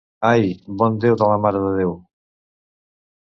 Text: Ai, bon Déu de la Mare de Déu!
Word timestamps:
Ai, 0.29 0.45
bon 0.79 0.91
Déu 1.03 1.19
de 1.21 1.27
la 1.33 1.37
Mare 1.43 1.61
de 1.65 1.69
Déu! 1.81 1.93